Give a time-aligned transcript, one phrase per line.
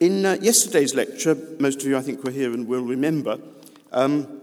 [0.00, 3.38] In uh, yesterday's lecture, most of you I think were here and will remember,
[3.92, 4.40] um,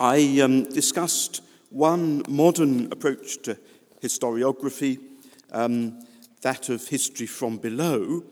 [0.00, 3.56] I um, discussed one modern approach to
[4.02, 4.98] historiography,
[5.52, 6.00] um,
[6.42, 8.24] that of history from below,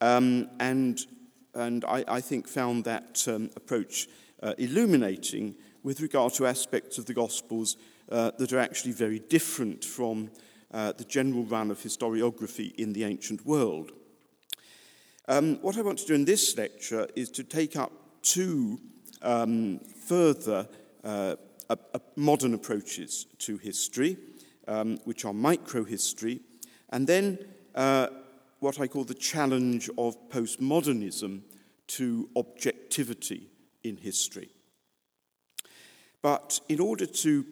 [0.00, 1.04] um, and,
[1.52, 4.08] and I, I, think found that um, approach
[4.42, 7.76] uh, illuminating with regard to aspects of the Gospels
[8.10, 10.30] uh, that are actually very different from
[10.72, 13.92] uh, the general run of historiography in the ancient world.
[15.30, 18.80] Um, what I want to do in this lecture is to take up two
[19.20, 20.66] um, further
[21.04, 21.36] uh,
[22.16, 24.16] modern approaches to history,
[24.66, 26.40] um, which are microhistory,
[26.88, 27.38] and then
[27.74, 28.06] uh,
[28.60, 31.42] what I call the challenge of postmodernism
[31.88, 33.50] to objectivity
[33.84, 34.48] in history.
[36.22, 37.44] But in order to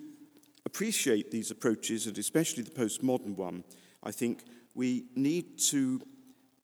[0.65, 3.65] appreciate these approaches, and especially the postmodern one,
[4.03, 6.01] I think we need to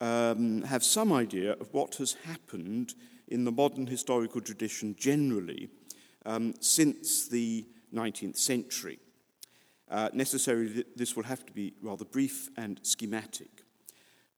[0.02, 2.94] um, have some idea of what has happened
[3.28, 5.68] in the modern historical tradition generally
[6.26, 8.98] um, since the 19th century.
[9.88, 13.62] Uh, necessarily, this will have to be rather brief and schematic.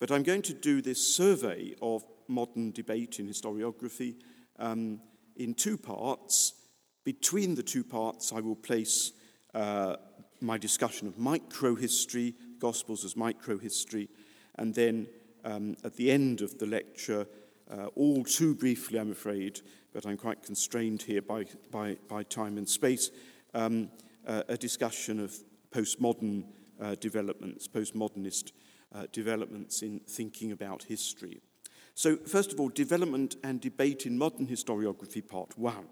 [0.01, 4.17] But I'm going to do this survey of modern debate in historiography
[4.59, 5.01] um,
[5.37, 6.53] in two parts.
[7.05, 9.12] Between the two parts, I will place
[9.55, 9.97] uh,
[10.43, 14.09] my discussion of microhistory, Gospels as microhistory,
[14.56, 15.06] and then
[15.45, 17.27] um, at the end of the lecture,
[17.70, 19.61] uh, all too briefly, I'm afraid,
[19.92, 23.11] but I'm quite constrained here by, by, by time and space,
[23.55, 23.91] um,
[24.27, 25.34] uh, a discussion of
[25.70, 26.45] postmodern
[26.81, 28.53] uh, developments, postmodernist
[28.95, 31.41] uh, developments in thinking about history.
[31.95, 35.87] So, first of all, development and debate in modern historiography, part one.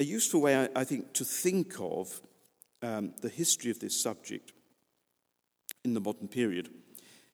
[0.00, 2.20] A useful way, I, I think, to think of
[2.82, 4.52] um, the history of this subject
[5.88, 6.68] in the modern period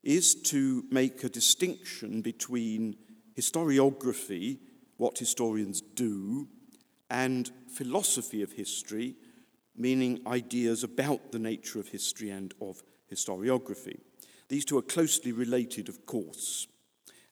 [0.02, 2.96] is to make a distinction between
[3.36, 4.58] historiography,
[4.96, 6.46] what historians do,
[7.11, 9.17] and philosophy of history,
[9.77, 13.98] meaning ideas about the nature of history and of historiography.
[14.48, 16.68] These two are closely related, of course,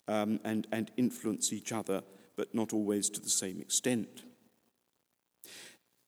[0.08, 2.02] um, and, and influence each other,
[2.36, 4.24] but not always to the same extent.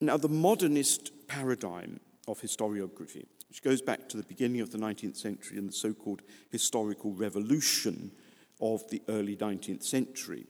[0.01, 5.15] Now, the modernist paradigm of historiography which goes back to the beginning of the 19th
[5.15, 6.21] century and the so called
[6.51, 8.11] historical revolution
[8.59, 10.45] of the early 19th century.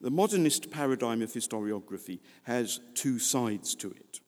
[0.00, 4.20] The modernist paradigm of historiography has two sides to it.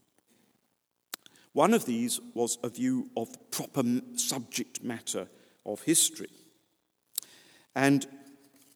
[1.55, 3.83] One of these was a view of the proper
[4.15, 5.29] subject matter
[5.65, 6.29] of history.
[7.75, 8.07] And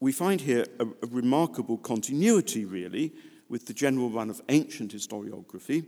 [0.01, 3.13] we find here a, a remarkable continuity, really,
[3.51, 5.85] with the general run of ancient historiography,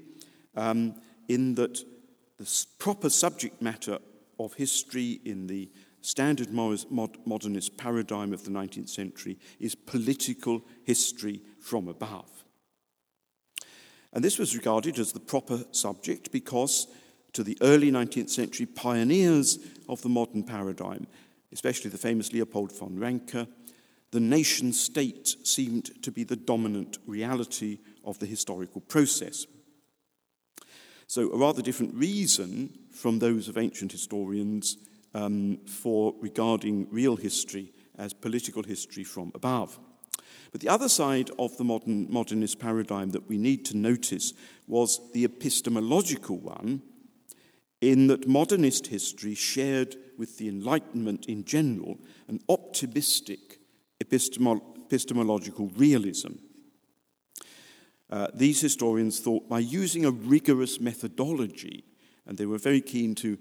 [0.54, 0.96] um,
[1.28, 1.82] in that
[2.42, 3.98] the proper subject matter
[4.40, 5.70] of history in the
[6.00, 12.44] standard modernist paradigm of the 19th century is political history from above.
[14.12, 16.88] And this was regarded as the proper subject because
[17.32, 21.06] to the early 19th century pioneers of the modern paradigm,
[21.52, 23.46] especially the famous Leopold von Ranke,
[24.10, 29.46] the nation state seemed to be the dominant reality of the historical process.
[31.12, 34.78] So, a rather different reason from those of ancient historians
[35.12, 39.78] um, for regarding real history as political history from above.
[40.52, 44.32] But the other side of the modern, modernist paradigm that we need to notice
[44.66, 46.80] was the epistemological one,
[47.82, 53.58] in that modernist history shared with the Enlightenment in general an optimistic
[54.00, 56.36] epistemological realism.
[58.12, 61.82] Uh, these historians thought by using a rigorous methodology,
[62.26, 63.38] and they were very keen to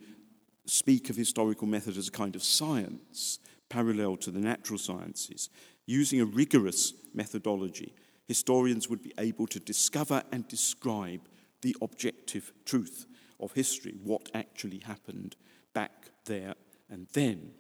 [0.66, 5.50] speak of historical method as a kind of science parallel to the natural sciences,
[5.86, 7.94] using a rigorous methodology,
[8.30, 11.28] historians would be able to discover and describe
[11.62, 13.08] the objective truth
[13.42, 15.36] of history, what actually happened
[15.74, 16.56] back there
[16.90, 17.52] and then.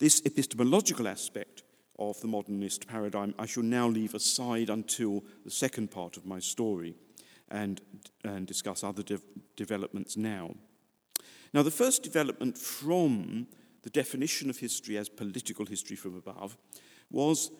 [0.00, 1.62] This epistemological aspect
[1.98, 6.38] of the modernist paradigm, I shall now leave aside until the second part of my
[6.38, 6.94] story
[7.50, 7.80] and,
[8.24, 9.20] and discuss other de-
[9.56, 10.54] developments now.
[11.52, 13.46] Now, the first development from
[13.82, 16.56] the definition of history as political history from above
[17.10, 17.50] was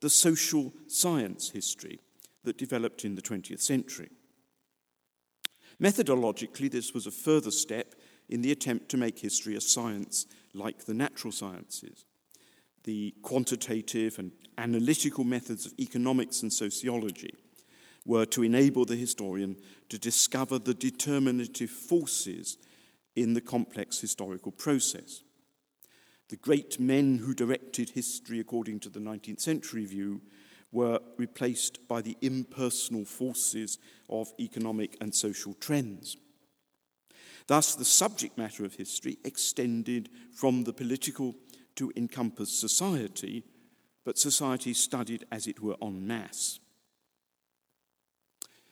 [0.00, 2.00] the social science history
[2.44, 4.10] that developed in the 20th century.
[5.80, 7.94] Methodologically, this was a further step
[8.28, 12.04] in the attempt to make history a science like the natural sciences
[12.84, 17.34] the quantitative and analytical methods of economics and sociology
[18.04, 19.56] were to enable the historian
[19.88, 22.58] to discover the determinative forces
[23.14, 25.22] in the complex historical process.
[26.28, 30.22] The great men who directed history according to the 19th century view
[30.72, 36.16] were replaced by the impersonal forces of economic and social trends.
[37.46, 41.34] Thus, the subject matter of history extended from the political
[41.76, 43.44] to encompass society,
[44.04, 46.60] but society studied as it were en masse.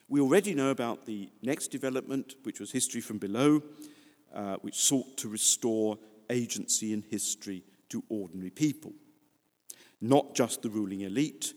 [0.08, 3.62] We already know about the next development, which was history from below,
[4.34, 5.98] uh, which sought to restore
[6.28, 8.92] agency in history to ordinary people.
[10.00, 11.54] Not just the ruling elite,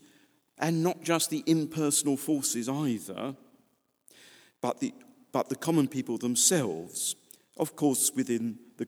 [0.58, 3.34] and not just the impersonal forces either,
[4.60, 4.94] but the,
[5.32, 7.16] but the common people themselves,
[7.56, 8.86] of course, within the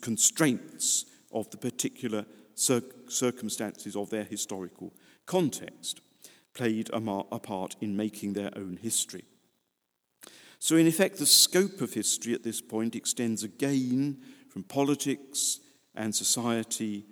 [0.00, 4.92] constraints of the particular cir- circumstances of their historical
[5.26, 6.00] context,
[6.54, 9.24] played a, mar- a part in making their own history.
[10.58, 15.60] So, in effect, the scope of history at this point extends again from politics
[15.94, 17.04] and society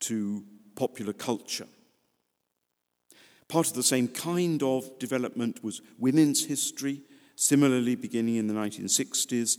[0.00, 0.44] to
[0.74, 1.66] popular culture.
[3.48, 7.02] Part of the same kind of development was women's history,
[7.36, 9.56] similarly beginning in the 1960s,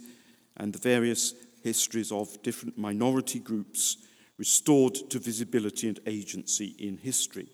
[0.58, 3.98] and the various histories of different minority groups
[4.38, 7.50] restored to visibility and agency in history.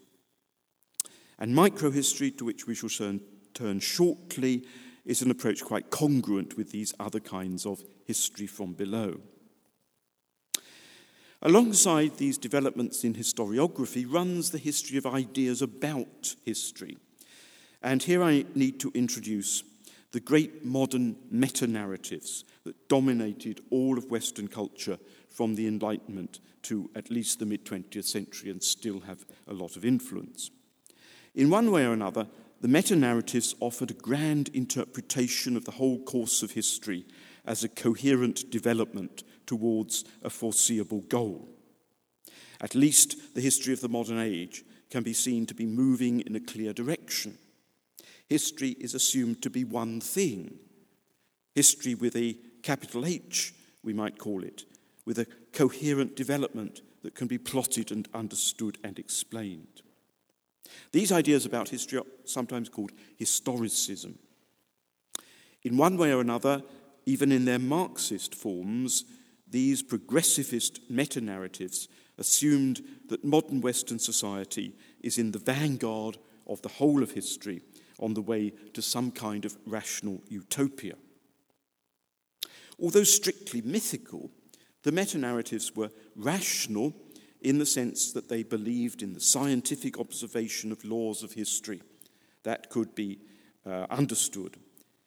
[1.40, 3.20] And microhistory, to which we shall
[3.54, 4.66] turn, shortly,
[5.06, 9.20] is an approach quite congruent with these other kinds of history from below.
[11.42, 16.98] Alongside these developments in historiography runs the history of ideas about history.
[17.84, 19.64] And here I need to introduce
[20.12, 25.00] the great modern meta narratives that dominated all of Western culture
[25.30, 29.78] from the Enlightenment to at least the mid 20th century and still have a lot
[29.78, 30.52] of influence.
[31.34, 32.28] In one way or another,
[32.60, 37.06] the meta narratives offered a grand interpretation of the whole course of history
[37.46, 41.48] as a coherent development towards a foreseeable goal.
[42.60, 46.36] At least the history of the modern age can be seen to be moving in
[46.36, 47.38] a clear direction.
[48.28, 50.60] History is assumed to be one thing.
[51.56, 52.38] History with a
[52.68, 54.66] capital H, we might call it,
[55.06, 59.82] with a coherent development that can be plotted and understood and explained.
[60.92, 64.16] These ideas about history are sometimes called historicism.
[65.64, 66.62] In one way or another,
[67.06, 69.06] even in their Marxist forms,
[69.50, 71.88] these progressivist meta narratives
[72.18, 77.62] assumed that modern Western society is in the vanguard of the whole of history
[77.98, 80.96] on the way to some kind of rational utopia.
[82.80, 84.32] Although strictly mythical,
[84.84, 86.94] the meta narratives were rational
[87.42, 91.82] in the sense that they believed in the scientific observation of laws of history
[92.44, 93.20] that could be
[93.66, 94.58] uh, understood,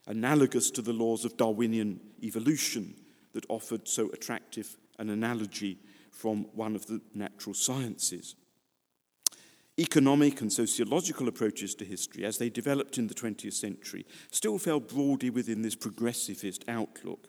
[0.06, 2.94] analogous to the laws of Darwinian evolution
[3.32, 5.78] that offered so attractive an analogy
[6.10, 8.34] from one of the natural sciences.
[9.78, 14.80] Economic and sociological approaches to history, as they developed in the 20th century, still fell
[14.80, 17.28] broadly within this progressivist outlook,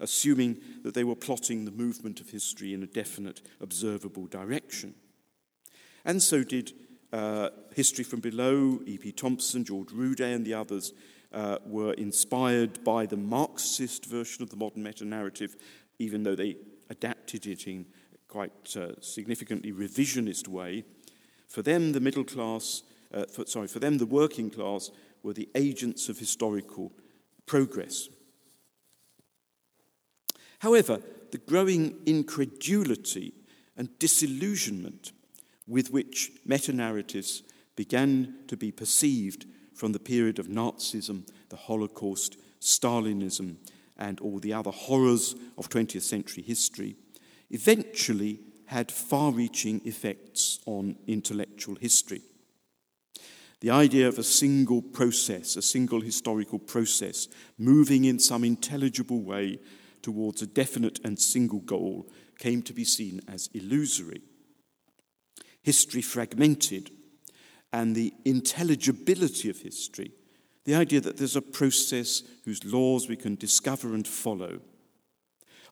[0.00, 4.94] assuming that they were plotting the movement of history in a definite, observable direction.
[6.04, 6.72] And so did
[7.12, 9.12] uh, History from Below, E.P.
[9.12, 10.92] Thompson, George Rudé, and the others
[11.32, 15.56] uh, were inspired by the Marxist version of the modern meta narrative,
[15.98, 16.56] even though they
[16.90, 17.86] adapted it in
[18.28, 20.84] quite uh, significantly revisionist way.
[21.48, 24.90] For them, the middle class, uh, for, sorry, for them, the working class
[25.22, 26.92] were the agents of historical
[27.46, 28.08] progress.
[30.60, 33.34] However, the growing incredulity
[33.76, 35.12] and disillusionment
[35.66, 37.42] with which meta narratives
[37.74, 43.56] began to be perceived from the period of Nazism, the Holocaust, Stalinism,
[43.98, 46.96] and all the other horrors of 20th century history,
[47.50, 52.22] eventually had far reaching effects on intellectual history.
[53.60, 59.58] The idea of a single process, a single historical process, moving in some intelligible way
[60.02, 64.22] towards a definite and single goal, came to be seen as illusory.
[65.62, 66.90] History fragmented,
[67.72, 70.12] and the intelligibility of history,
[70.64, 74.60] the idea that there's a process whose laws we can discover and follow,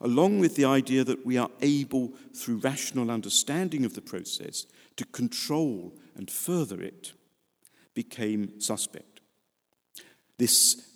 [0.00, 4.66] along with the idea that we are able, through rational understanding of the process,
[4.96, 7.12] to control and further it,
[7.94, 9.20] became suspect.
[10.38, 10.93] This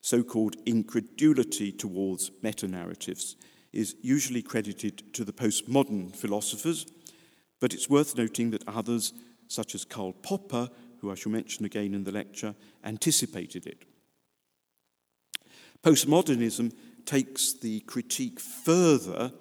[0.00, 3.36] so called incredulity towards meta narratives
[3.72, 6.86] is usually credited to the postmodern philosophers,
[7.60, 9.12] but it's worth noting that others
[9.48, 10.68] such as Karl Popper,
[11.00, 13.84] who I shall mention again in the lecture, anticipated it.
[15.82, 16.72] Postmodernism
[17.04, 19.32] takes the critique further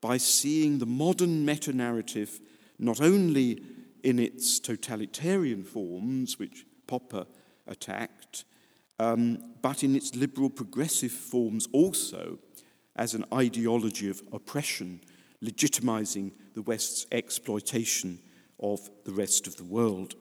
[0.00, 2.40] by seeing the modern meta narrative
[2.78, 3.62] not only
[4.02, 7.26] in its totalitarian forms, which Popper
[7.66, 8.21] attacked,
[8.98, 12.38] um, but in its liberal progressive forms also
[12.96, 15.00] as an ideology of oppression,
[15.42, 18.18] legitimizing the West's exploitation
[18.60, 20.14] of the rest of the world.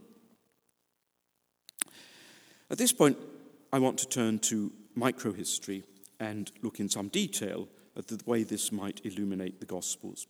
[2.69, 3.17] At this point,
[3.73, 5.83] I want to turn to microhistory
[6.19, 10.27] and look in some detail at the way this might illuminate the Gospels.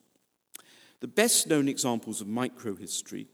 [0.99, 3.27] The best known examples of microhistory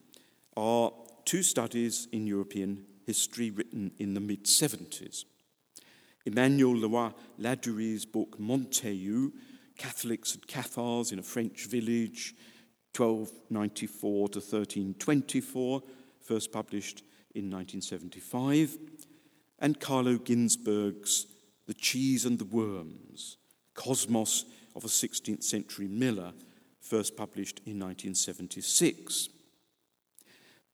[0.55, 0.91] are
[1.25, 5.23] two studies in European history written in the mid 70s.
[6.25, 7.09] Emmanuel Le Roy
[7.39, 9.31] Ladurie's book Montaillou,
[9.77, 12.35] Catholics and Cathars in a French Village,
[12.95, 15.83] 1294 to 1324,
[16.21, 16.99] first published
[17.33, 18.77] in 1975,
[19.59, 21.27] and Carlo Ginzburg's
[21.65, 23.37] The Cheese and the Worms,
[23.73, 24.45] Cosmos
[24.75, 26.33] of a 16th century miller,
[26.81, 29.29] first published in 1976.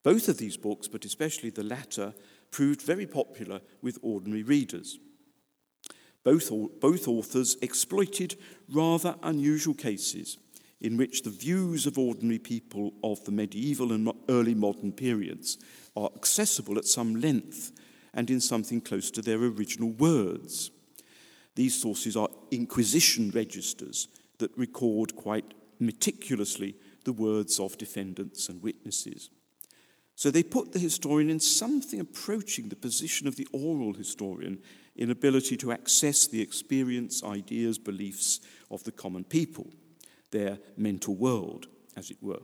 [0.04, 2.14] Both of these books, but especially the latter,
[2.52, 5.00] proved very popular with ordinary readers.
[6.22, 8.36] Both, both authors exploited
[8.70, 10.38] rather unusual cases
[10.80, 15.58] in which the views of ordinary people of the medieval and early modern periods
[15.96, 17.72] are accessible at some length
[18.12, 20.70] and in something close to their original words.
[21.54, 24.08] These sources are Inquisition registers
[24.38, 29.30] that record quite meticulously the words of defendants and witnesses.
[30.16, 34.60] So they put the historian in something approaching the position of the oral historian
[34.96, 38.40] in ability to access the experience, ideas, beliefs
[38.70, 39.66] of the common people,
[40.30, 41.66] their mental world,
[41.96, 42.42] as it were.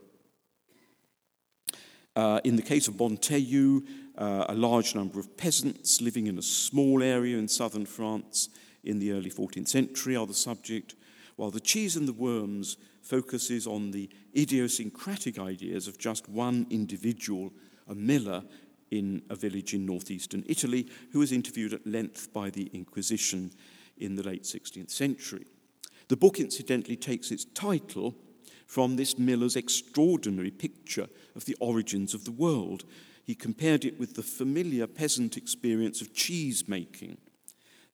[2.17, 3.87] Uh, in the case of Montaillou,
[4.19, 8.49] uh, a large number of peasants living in a small area in southern France
[8.83, 10.97] in the early 14th century are the subject,
[11.37, 17.53] while The Cheese and the Worms focuses on the idiosyncratic ideas of just one individual,
[17.89, 18.43] a miller
[18.91, 23.53] in a village in northeastern Italy, who was interviewed at length by the Inquisition
[23.97, 25.47] in the late 16th century.
[26.09, 28.17] The book, incidentally, takes its title
[28.67, 32.85] from this miller's extraordinary picture of the origins of the world.
[33.25, 37.19] He compared it with the familiar peasant experience of cheese making.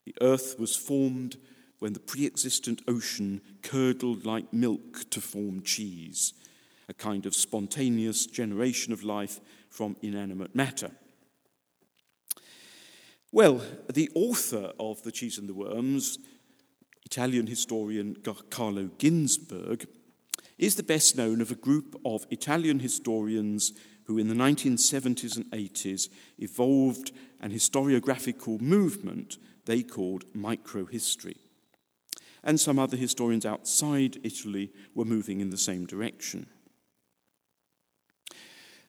[0.05, 1.37] The earth was formed
[1.79, 6.33] when the pre existent ocean curdled like milk to form cheese,
[6.89, 10.91] a kind of spontaneous generation of life from inanimate matter.
[13.33, 13.61] Well,
[13.93, 16.19] the author of The Cheese and the Worms,
[17.05, 18.17] Italian historian
[18.51, 19.87] Carlo Ginzburg,
[20.59, 23.73] is the best known of a group of Italian historians
[24.05, 31.37] who, in the 1970s and 80s, evolved an historiographical movement they called microhistory
[32.47, 36.47] and some other historians outside Italy were moving in the same direction.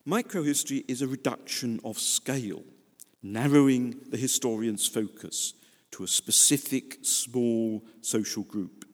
[0.06, 2.62] Microhistory is a reduction of scale,
[3.22, 5.54] narrowing the historian's focus
[5.90, 8.84] to a specific small social group.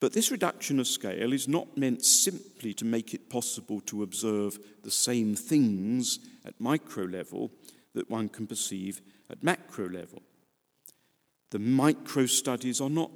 [0.00, 4.58] But this reduction of scale is not meant simply to make it possible to observe
[4.84, 7.50] the same things at micro level
[7.94, 10.22] that one can perceive at macro level.
[11.50, 13.10] The micro studies are not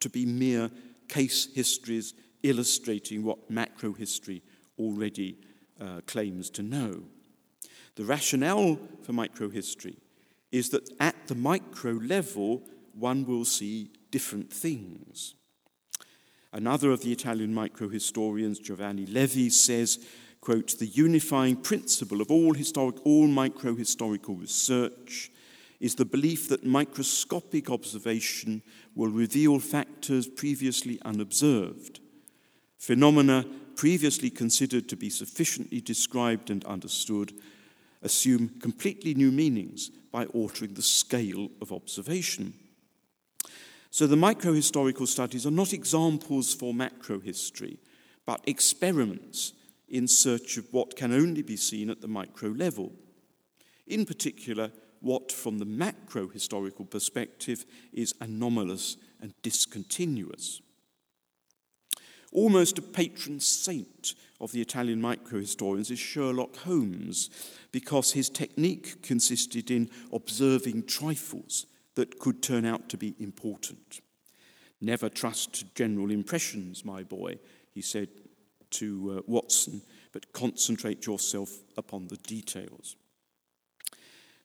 [0.00, 0.70] to be mere
[1.08, 4.42] case histories illustrating what macro history
[4.78, 5.36] already
[5.80, 7.02] uh, claims to know.
[7.96, 9.96] The rationale for micro history
[10.50, 12.62] is that at the micro level,
[12.92, 15.34] one will see different things.
[16.52, 19.98] Another of the Italian microhistorians, Giovanni Levi, says,
[20.40, 23.26] quote, the unifying principle of all, historic, all
[24.36, 25.30] research
[25.80, 28.62] is the belief that microscopic observation
[28.94, 32.00] will reveal factors previously unobserved,
[32.78, 33.44] phenomena
[33.76, 37.32] previously considered to be sufficiently described and understood
[38.02, 42.54] assume completely new meanings by altering the scale of observation.
[43.90, 47.78] So the microhistorical studies are not examples for macrohistory,
[48.26, 49.52] but experiments
[49.88, 52.92] in search of what can only be seen at the micro level.
[53.86, 54.70] In particular,
[55.04, 60.60] what, from the macro historical perspective, is anomalous and discontinuous.
[62.32, 67.30] Almost a patron saint of the Italian microhistorians is Sherlock Holmes,
[67.70, 74.00] because his technique consisted in observing trifles that could turn out to be important.
[74.80, 77.38] Never trust general impressions, my boy,
[77.72, 78.08] he said
[78.70, 79.82] to uh, Watson,
[80.12, 82.96] but concentrate yourself upon the details.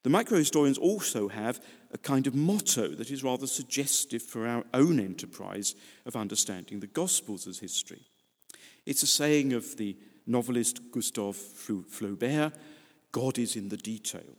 [0.04, 1.60] The microhistorians also have
[1.92, 5.76] a kind of motto that is rather suggestive for our own enterprise
[6.06, 8.08] of understanding the Gospels as history.
[8.86, 12.54] It's a saying of the novelist Gustave Flaubert
[13.12, 14.38] God is in the detail.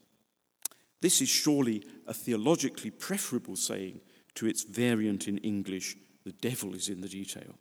[1.00, 4.00] This is surely a theologically preferable saying
[4.35, 7.55] to its variant in English, the devil is in the detail.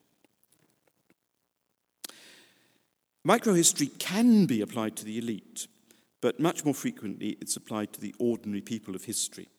[3.27, 5.68] Microhistory can be applied to the elite,
[6.22, 9.50] but much more frequently it's applied to the ordinary people of history.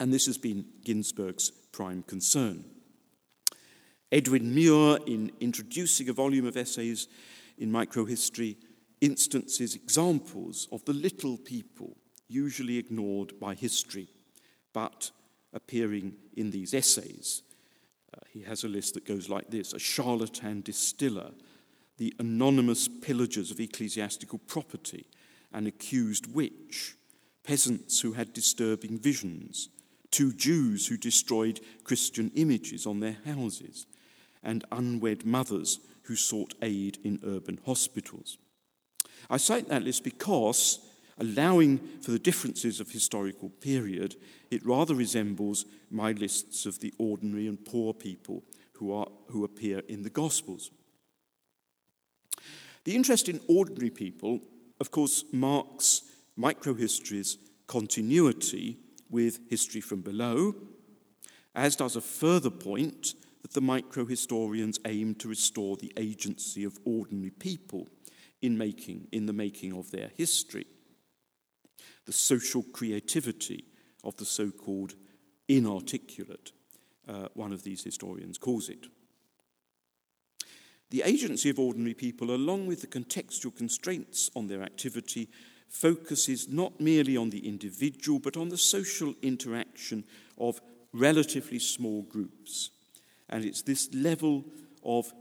[0.00, 2.64] And this has been Ginzburg's prime concern.
[4.10, 7.08] Edward Muir, in introducing a volume of essays
[7.58, 8.56] in microhistory,
[9.00, 11.96] instances examples of the little people
[12.28, 14.08] usually ignored by history,
[14.72, 15.10] but
[15.52, 17.42] appearing in these essays.
[18.14, 21.30] Uh, he has a list that goes like this a charlatan distiller,
[21.98, 25.06] the anonymous pillagers of ecclesiastical property,
[25.54, 26.96] an accused witch,
[27.44, 29.68] peasants who had disturbing visions,
[30.10, 33.86] two Jews who destroyed Christian images on their houses,
[34.42, 38.36] and unwed mothers who sought aid in urban hospitals.
[39.30, 40.80] I cite that list because,
[41.18, 44.16] allowing for the differences of historical period,
[44.50, 48.42] it rather resembles my lists of the ordinary and poor people
[48.74, 50.70] who, are, who appear in the Gospels.
[52.84, 54.40] The interest in ordinary people,
[54.84, 56.02] of course, marks
[56.36, 58.76] microhistory's continuity
[59.08, 60.54] with history from below,
[61.54, 67.30] as does a further point that the microhistorians aim to restore the agency of ordinary
[67.30, 67.88] people
[68.42, 70.66] in, making, in the making of their history.
[72.04, 73.64] The social creativity
[74.04, 74.96] of the so called
[75.48, 76.52] inarticulate,
[77.08, 78.84] uh, one of these historians calls it.
[80.94, 85.28] The agency of ordinary people, along with the contextual constraints on their activity,
[85.68, 90.04] focuses not merely on the individual but on the social interaction
[90.38, 90.60] of
[90.92, 92.70] relatively small groups.
[93.28, 94.44] And it's this level
[94.84, 95.12] of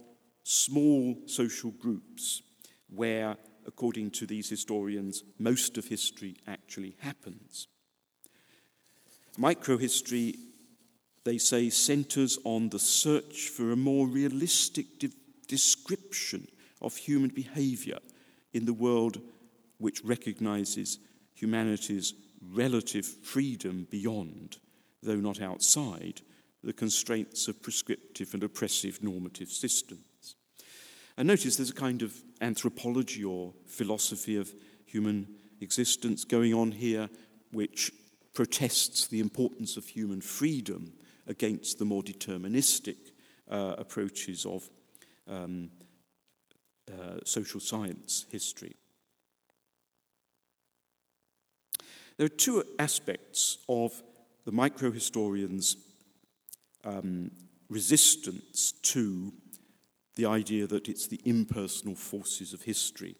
[0.43, 2.43] small social groups
[2.87, 7.67] where, according to these historians, most of history actually happens.
[9.39, 10.35] Microhistory,
[11.23, 15.09] they say, centers on the search for a more realistic de-
[15.53, 16.47] description
[16.81, 17.99] of human behavior
[18.53, 19.21] in the world
[19.77, 20.97] which recognizes
[21.35, 24.57] humanity's relative freedom beyond,
[25.03, 26.21] though not outside,
[26.63, 30.35] the constraints of prescriptive and oppressive normative systems.
[31.17, 34.51] And notice there's a kind of anthropology or philosophy of
[34.87, 35.27] human
[35.61, 37.09] existence going on here
[37.51, 37.91] which
[38.33, 40.93] protests the importance of human freedom
[41.27, 43.11] against the more deterministic
[43.51, 44.67] uh, approaches of
[45.27, 45.69] um,
[46.91, 48.75] uh, social science history.
[52.17, 54.03] There are two aspects of
[54.45, 55.77] the microhistorian's
[56.83, 57.31] um,
[57.69, 59.33] resistance to
[60.15, 63.15] the idea that it's the impersonal forces of history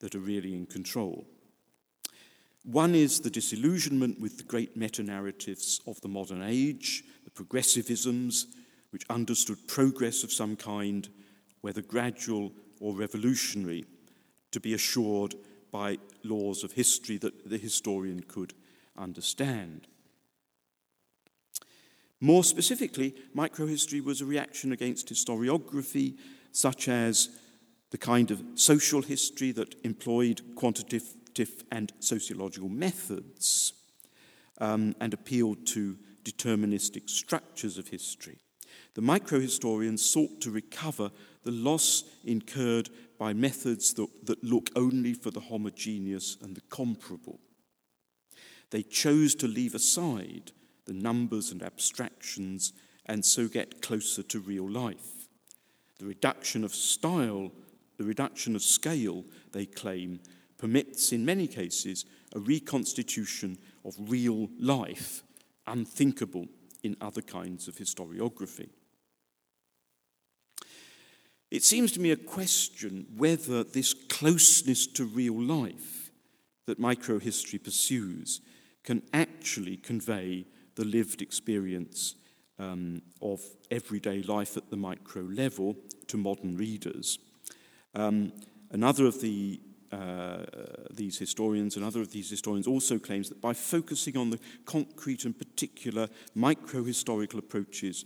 [0.00, 1.26] that are really in control.
[2.64, 8.46] One is the disillusionment with the great meta narratives of the modern age, the progressivisms,
[8.90, 11.08] which understood progress of some kind,
[11.60, 13.84] whether gradual or revolutionary,
[14.50, 15.34] to be assured
[15.70, 18.54] by laws of history that the historian could
[18.96, 19.86] understand.
[22.20, 26.16] More specifically, microhistory was a reaction against historiography
[26.52, 27.28] such as
[27.90, 33.72] the kind of social history that employed quantitative and sociological methods
[34.60, 38.38] um, and appealed to deterministic structures of history.
[38.94, 41.10] The microhistorians sought to recover
[41.48, 47.40] the loss incurred by methods that, that look only for the homogeneous and the comparable.
[48.68, 50.52] They chose to leave aside
[50.84, 52.74] the numbers and abstractions
[53.06, 55.26] and so get closer to real life.
[55.98, 57.50] The reduction of style,
[57.96, 60.20] the reduction of scale, they claim,
[60.58, 63.56] permits in many cases a reconstitution
[63.86, 65.22] of real life
[65.66, 66.46] unthinkable
[66.82, 68.68] in other kinds of historiography.
[71.50, 76.10] It seems to me a question whether this closeness to real life
[76.66, 78.42] that microhistory pursues
[78.84, 82.14] can actually convey the lived experience
[82.58, 85.76] um, of everyday life at the micro level
[86.08, 87.18] to modern readers.
[87.94, 88.32] Um,
[88.70, 90.44] another of the uh,
[90.90, 95.38] these historians, another of these historians also claims that by focusing on the concrete and
[95.38, 98.04] particular micro historical approaches,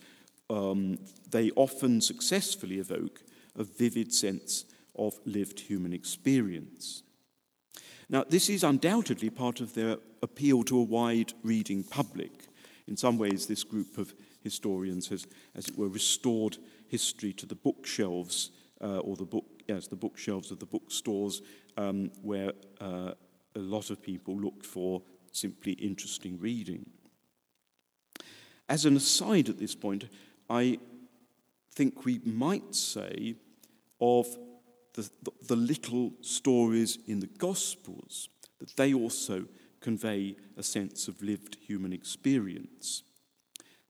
[0.48, 0.96] um,
[1.30, 3.22] they often successfully evoke
[3.56, 4.64] a vivid sense
[4.96, 7.02] of lived human experience.
[8.08, 12.30] Now, this is undoubtedly part of their appeal to a wide reading public.
[12.86, 14.12] In some ways, this group of
[14.42, 18.50] historians has, as it were, restored history to the bookshelves
[18.82, 21.40] uh, or the book, yes, the bookshelves of the bookstores
[21.76, 23.12] um, where uh,
[23.54, 26.84] a lot of people looked for simply interesting reading.
[28.68, 30.04] As an aside at this point,
[30.50, 30.78] I
[31.74, 33.36] think we might say
[34.00, 34.26] of
[34.94, 35.08] the,
[35.46, 39.46] the, little stories in the Gospels that they also
[39.80, 43.02] convey a sense of lived human experience.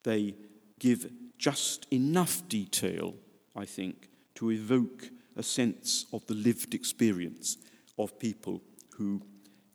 [0.05, 0.35] They
[0.79, 3.15] give just enough detail,
[3.57, 7.57] I think, to evoke a sense of the lived experience
[7.99, 8.63] of people
[8.97, 9.23] who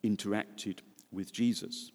[0.02, 1.92] interacted with Jesus.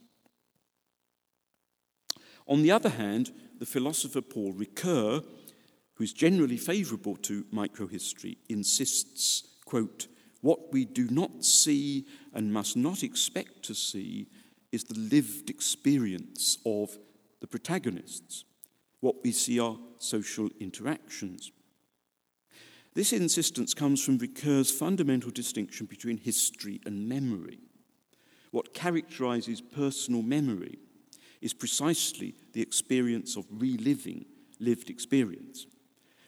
[2.48, 5.24] On the other hand, the philosopher Paul Ricoeur,
[5.96, 10.08] who's generally favourable to microhistory, insists, quote,
[10.42, 14.28] what we do not see and must not expect to see
[14.72, 16.98] is the lived experience of
[17.40, 18.44] the protagonists.
[19.00, 21.52] What we see are social interactions.
[22.94, 27.60] This insistence comes from Ricoeur's fundamental distinction between history and memory.
[28.52, 30.78] What characterizes personal memory
[31.42, 34.26] is precisely the experience of reliving
[34.60, 35.66] lived experience,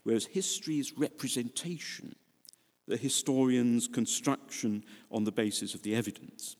[0.05, 2.15] whereas history is representation,
[2.87, 6.55] the historian's construction on the basis of the evidence.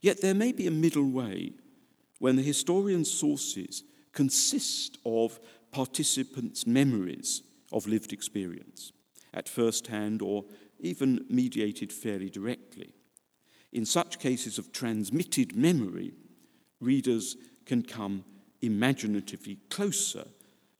[0.00, 1.54] Yet there may be a middle way
[2.20, 5.40] when the historian's sources consist of
[5.72, 8.92] participants' memories of lived experience,
[9.34, 10.44] at first hand or
[10.78, 12.94] even mediated fairly directly.
[13.72, 16.12] In such cases of transmitted memory,
[16.80, 18.24] readers can come
[18.62, 20.26] imaginatively closer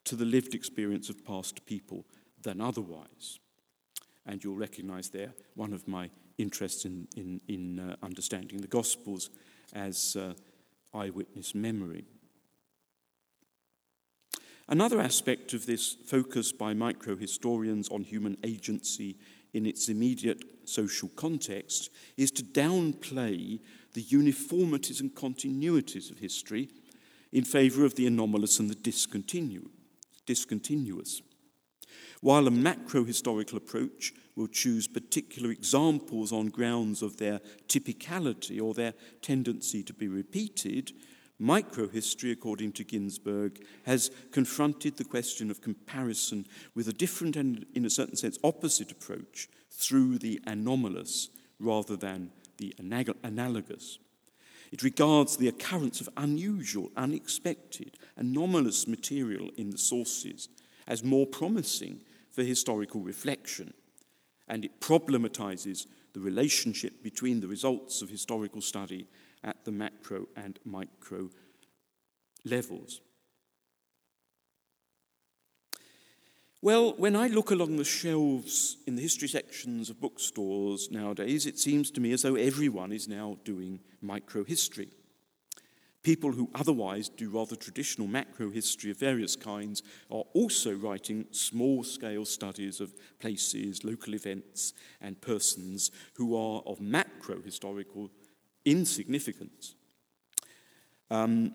[0.04, 2.04] to the lived experience of past people
[2.42, 3.38] than otherwise.
[4.26, 9.30] And you'll recognize there one of my interests in, in, in uh, understanding the Gospels
[9.72, 10.34] as uh,
[10.94, 12.04] eyewitness memory.
[14.68, 19.16] Another aspect of this focus by microhistorians on human agency
[19.52, 23.58] in its immediate social context is to downplay
[23.94, 26.68] the uniformities and continuities of history
[27.32, 29.68] in favour of the anomalous and the discontinu-
[30.30, 31.22] discontinuous.
[32.20, 38.72] While a macro historical approach will choose particular examples on grounds of their typicality or
[38.72, 40.92] their tendency to be repeated,
[41.42, 47.84] microhistory, according to Ginzburg, has confronted the question of comparison with a different and, in
[47.84, 52.72] a certain sense, opposite approach through the anomalous rather than the
[53.24, 53.98] analogous.
[54.70, 60.48] It regards the occurrence of unusual, unexpected, anomalous material in the sources
[60.86, 63.74] as more promising for historical reflection,
[64.46, 69.08] and it problematizes the relationship between the results of historical study
[69.42, 71.30] at the macro and micro
[72.44, 73.00] levels.
[76.62, 81.58] Well, when I look along the shelves in the history sections of bookstores nowadays, it
[81.58, 84.90] seems to me as though everyone is now doing microhistory.
[86.02, 91.82] People who otherwise do rather traditional macro history of various kinds are also writing small
[91.82, 98.10] scale studies of places, local events, and persons who are of macro historical
[98.66, 99.74] insignificance.
[101.10, 101.54] Um,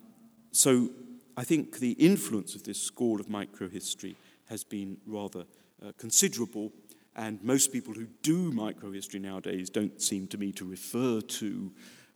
[0.51, 0.89] so
[1.37, 4.15] I think the influence of this school of microhistory
[4.49, 5.45] has been rather
[5.85, 6.71] uh, considerable,
[7.15, 11.71] and most people who do microhistory nowadays don't seem to me to refer to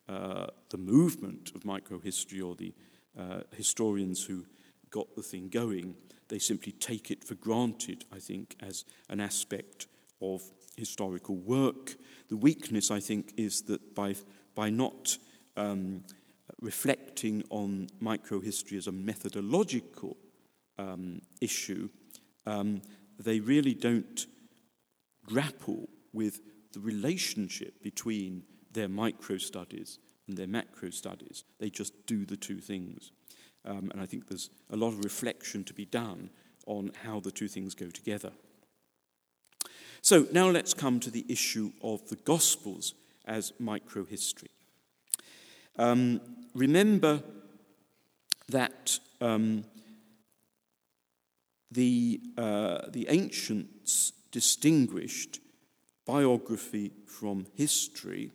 [0.08, 2.74] uh, the movement of microhistory or the
[3.18, 4.46] uh, historians who
[4.90, 5.96] got the thing going.
[6.28, 9.88] They simply take it for granted, I think, as an aspect
[10.22, 10.42] of
[10.76, 11.96] historical work.
[12.30, 14.16] The weakness, I think, is that by,
[14.56, 15.18] by not
[15.58, 16.04] um,
[16.62, 20.18] reflecting on microhistory as a methodological
[20.78, 21.90] um, issue,
[22.46, 22.82] um,
[23.20, 24.26] they really don't
[25.26, 26.42] grapple with
[26.74, 31.44] the relationship between their micro studies and their macro studies.
[31.60, 33.12] They just do the two things.
[33.66, 36.30] Um, and I think there's a lot of reflection to be done
[36.66, 38.32] on how the two things go together.
[40.02, 42.94] So now let's come to the issue of the Gospels
[43.26, 44.48] as microhistory.
[45.78, 46.22] Um,
[46.54, 47.22] remember
[48.50, 49.66] that um,
[51.72, 55.40] the, uh, the ancients distinguished
[56.06, 58.32] biography from history,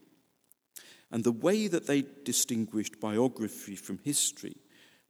[1.10, 4.56] and the way that they distinguished biography from history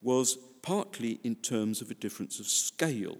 [0.00, 3.18] was partly in terms of a difference of scale.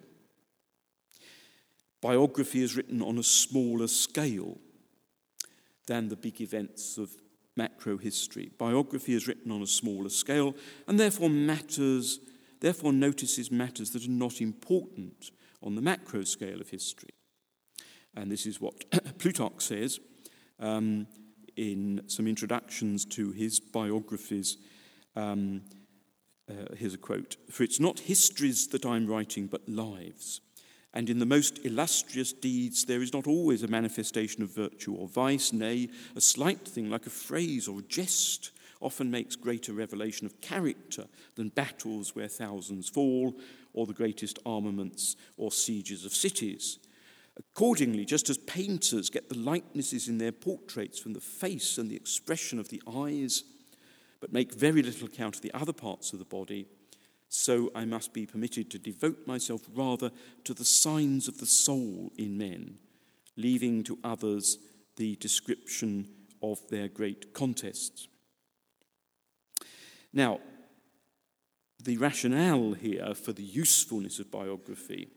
[2.00, 4.58] Biography is written on a smaller scale
[5.86, 7.10] than the big events of
[7.56, 8.50] macro history.
[8.58, 10.54] Biography is written on a smaller scale
[10.86, 12.20] and therefore matters,
[12.64, 15.30] therefore notices matters that are not important
[15.62, 17.10] on the macro scale of history.
[18.16, 18.86] And this is what
[19.18, 20.00] Plutarch says
[20.58, 21.06] um,
[21.56, 24.56] in some introductions to his biographies.
[25.14, 25.60] Um,
[26.50, 30.40] uh, here's a quote For it's not histories that I'm writing, but lives.
[30.94, 35.06] And in the most illustrious deeds, there is not always a manifestation of virtue or
[35.06, 38.52] vice, nay, a slight thing like a phrase or a jest
[38.84, 43.34] often makes greater revelation of character than battles where thousands fall,
[43.72, 46.78] or the greatest armaments or sieges of cities.
[47.36, 51.96] Accordingly, just as painters get the likenesses in their portraits from the face and the
[51.96, 53.42] expression of the eyes,
[54.20, 56.66] but make very little account of the other parts of the body,
[57.28, 60.12] so I must be permitted to devote myself rather
[60.44, 62.76] to the signs of the soul in men,
[63.36, 64.58] leaving to others
[64.96, 66.08] the description
[66.40, 68.06] of their great contests.
[70.14, 70.40] Now,
[71.82, 75.08] the rationale here for the usefulness of biography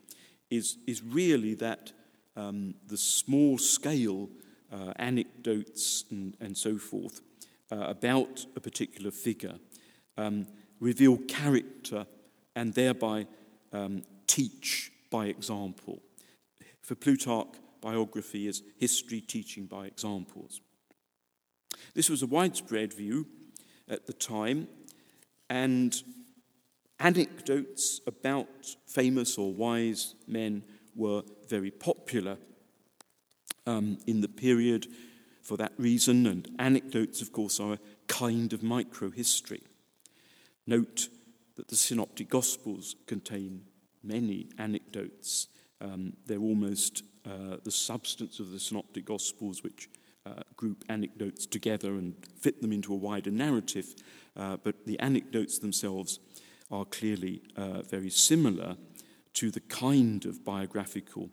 [0.49, 1.93] is, is really that
[2.36, 4.29] um, the small scale
[4.71, 7.21] uh, anecdotes and, and, so forth
[7.71, 9.55] uh, about a particular figure
[10.17, 10.47] um,
[10.79, 12.05] reveal character,
[12.55, 13.27] and thereby
[13.73, 16.01] um, teach by example.
[16.81, 17.47] For Plutarch,
[17.81, 20.62] biography is history teaching by examples.
[21.93, 23.27] This was a widespread view
[23.88, 24.67] at the time,
[25.49, 26.01] and
[26.99, 28.47] anecdotes about
[28.86, 30.63] famous or wise men
[30.95, 32.38] were very popular
[33.65, 34.88] um, in the period
[35.41, 39.62] for that reason, and anecdotes, of course, are a kind of microhistory.
[40.65, 41.07] Note
[41.55, 43.62] that the Synoptic Gospels contain
[44.03, 45.47] many anecdotes.
[45.79, 49.89] Um, they're almost uh, the substance of the Synoptic Gospels, which
[50.25, 53.95] uh, group anecdotes together and fit them into a wider narrative.
[54.38, 56.19] Uh, but the anecdotes themselves
[56.69, 58.78] are clearly uh, very similar
[59.34, 61.30] to the kind of biographical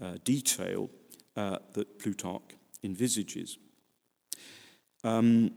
[0.00, 0.90] uh, detail
[1.36, 3.58] uh, that Plutarch envisages.
[5.02, 5.52] Um,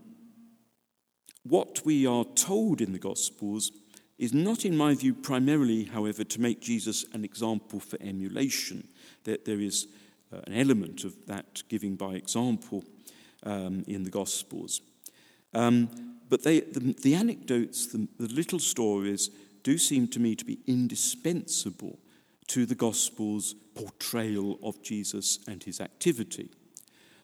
[1.43, 3.71] what we are told in the Gospels
[4.17, 8.87] is not, in my view, primarily, however, to make Jesus an example for emulation.
[9.23, 9.87] That there is
[10.31, 12.83] uh, an element of that giving by example
[13.43, 14.81] um, in the Gospels.
[15.53, 15.89] Um,
[16.29, 19.29] but they, the, the anecdotes, the, the little stories,
[19.63, 21.99] do seem to me to be indispensable
[22.47, 26.49] to the Gospel's portrayal of Jesus and his activity.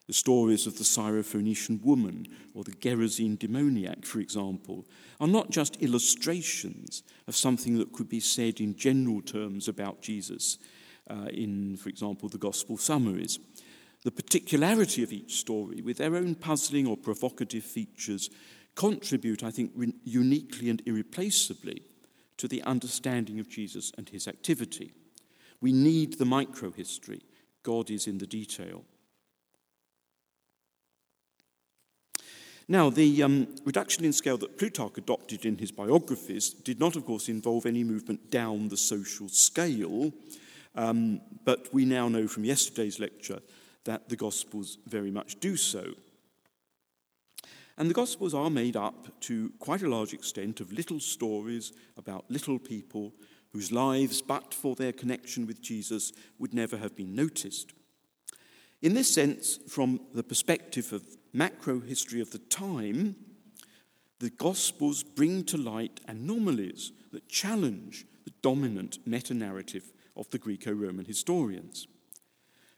[0.07, 4.85] The stories of the Syrophoenician woman or the Gerasene demoniac, for example,
[5.19, 10.59] are not just illustrations of something that could be said in general terms about Jesus
[11.09, 13.39] uh, in, for example, the Gospel summaries.
[14.03, 18.29] The particularity of each story, with their own puzzling or provocative features,
[18.75, 19.71] contribute, I think,
[20.03, 21.81] uniquely and irreplaceably
[22.37, 24.91] to the understanding of Jesus and his activity.
[25.61, 27.21] We need the microhistory.
[27.63, 28.83] God is in the detail.
[32.67, 37.05] Now, the um, reduction in scale that Plutarch adopted in his biographies did not, of
[37.05, 40.11] course, involve any movement down the social scale,
[40.73, 43.39] um, but we now know from yesterday's lecture
[43.83, 45.93] that the Gospels very much do so.
[47.77, 52.29] And the Gospels are made up to quite a large extent of little stories about
[52.29, 53.13] little people
[53.51, 57.73] whose lives, but for their connection with Jesus, would never have been noticed.
[58.81, 63.15] In this sense, from the perspective of macro history of the time,
[64.19, 70.71] the Gospels bring to light anomalies that challenge the dominant meta narrative of the Greco
[70.71, 71.87] Roman historians.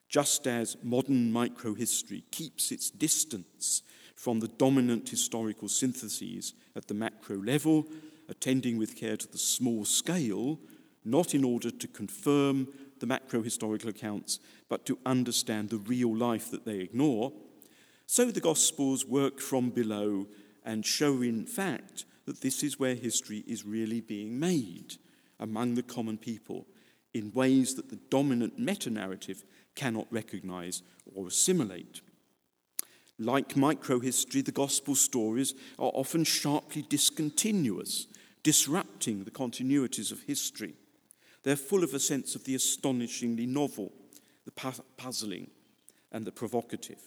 [0.09, 3.83] Just as modern microhistory keeps its distance
[4.17, 7.87] from the dominant historical syntheses at the macro level,
[8.27, 10.59] attending with care to the small scale,
[11.05, 12.67] not in order to confirm
[12.99, 17.31] the macro historical accounts, but to understand the real life that they ignore,
[18.07, 20.27] so the Gospels work from below
[20.65, 24.95] and show, in fact, that this is where history is really being made
[25.39, 26.65] among the common people
[27.13, 29.43] in ways that the dominant meta narrative
[29.75, 30.81] cannot recognize
[31.15, 32.01] or assimilate.
[33.19, 38.07] Like microhistory, the gospel stories are often sharply discontinuous,
[38.43, 40.75] disrupting the continuities of history.
[41.43, 43.91] They're full of a sense of the astonishingly novel,
[44.45, 44.51] the
[44.97, 45.49] puzzling,
[46.11, 46.99] and the provocative.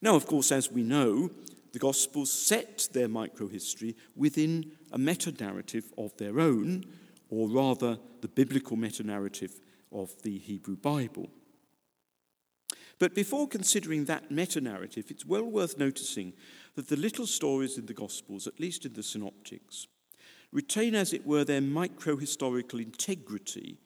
[0.00, 1.30] Now, of course, as we know,
[1.72, 6.84] the Gospels set their microhistory within a meta narrative of their own,
[7.28, 9.58] or rather, the biblical meta narrative
[9.90, 11.28] of the Hebrew Bible.
[12.98, 16.32] But before considering that meta narrative, it's well worth noticing
[16.74, 19.86] that the little stories in the Gospels, at least in the Synoptics,
[20.52, 23.78] retain, as it were, their micro historical integrity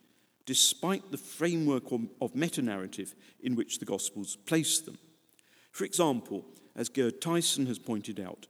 [0.46, 1.84] despite the framework
[2.20, 4.98] of meta narrative in which the Gospels place them.
[5.70, 6.44] For example,
[6.74, 8.46] as Gerd Theissen has pointed out,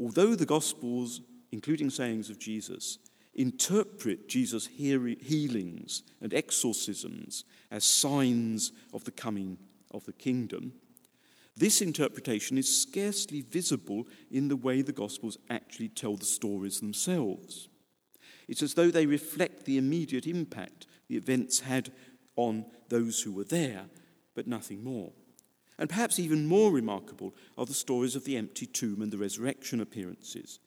[0.00, 1.20] although the Gospels,
[1.50, 2.98] including sayings of Jesus,
[3.34, 9.58] interpret Jesus' healings and exorcisms as signs of the coming
[9.92, 10.72] of the kingdom,
[11.56, 17.68] this interpretation is scarcely visible in the way the Gospels actually tell the stories themselves.
[18.48, 21.92] It's as though they reflect the immediate impact the events had
[22.36, 23.84] on those who were there,
[24.34, 25.12] but nothing more.
[25.78, 29.80] And perhaps even more remarkable are the stories of the empty tomb and the resurrection
[29.80, 30.58] appearances.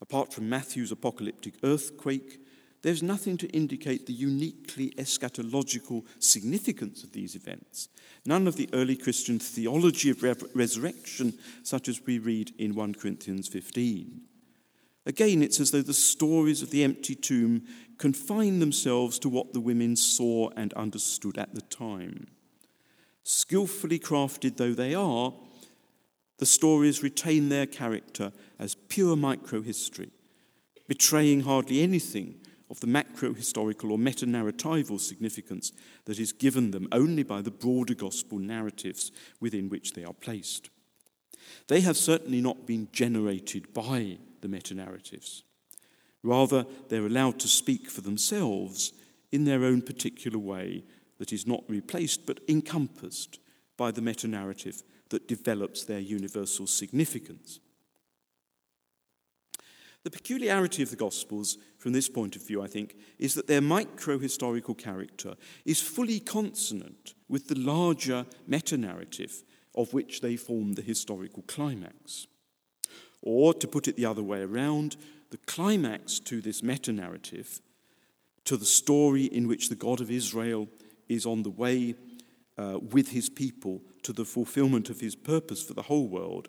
[0.00, 2.40] Apart from Matthew's apocalyptic earthquake,
[2.86, 7.88] there's nothing to indicate the uniquely eschatological significance of these events.
[8.24, 10.22] None of the early Christian theology of
[10.54, 14.20] resurrection, such as we read in 1 Corinthians 15.
[15.04, 17.64] Again, it's as though the stories of the empty tomb
[17.98, 22.28] confine themselves to what the women saw and understood at the time.
[23.24, 25.34] Skillfully crafted though they are,
[26.38, 30.10] the stories retain their character as pure microhistory,
[30.86, 32.36] betraying hardly anything
[32.70, 35.72] of the macro historical or meta narratival significance
[36.04, 40.70] that is given them only by the broader gospel narratives within which they are placed.
[41.68, 45.44] They have certainly not been generated by the meta narratives.
[46.22, 48.92] Rather, they're allowed to speak for themselves
[49.30, 50.84] in their own particular way
[51.18, 53.38] that is not replaced but encompassed
[53.76, 57.60] by the meta narrative that develops their universal significance.
[60.06, 63.60] The peculiarity of the Gospels, from this point of view, I think, is that their
[63.60, 69.42] micro historical character is fully consonant with the larger meta narrative
[69.74, 72.28] of which they form the historical climax.
[73.20, 74.96] Or, to put it the other way around,
[75.30, 77.60] the climax to this meta narrative,
[78.44, 80.68] to the story in which the God of Israel
[81.08, 81.96] is on the way
[82.56, 86.46] uh, with his people to the fulfillment of his purpose for the whole world,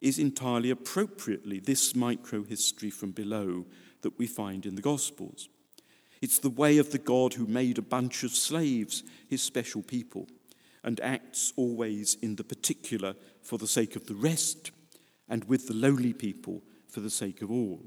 [0.00, 3.66] is entirely appropriately this micro history from below
[4.02, 5.48] that we find in the Gospels.
[6.22, 10.26] It's the way of the God who made a bunch of slaves his special people
[10.82, 14.70] and acts always in the particular for the sake of the rest
[15.28, 17.82] and with the lowly people for the sake of all.